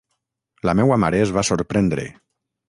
La 0.69 0.73
meua 0.79 0.97
mare 1.03 1.19
es 1.27 1.35
va 1.37 1.45
sorprendre. 1.51 2.09